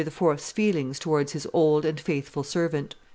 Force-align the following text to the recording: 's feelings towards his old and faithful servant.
's 0.03 0.51
feelings 0.51 0.97
towards 0.97 1.33
his 1.33 1.45
old 1.53 1.85
and 1.85 1.99
faithful 1.99 2.41
servant. 2.43 2.95